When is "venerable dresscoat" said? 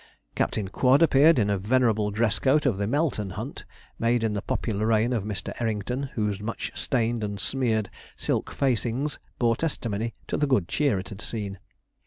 1.59-2.65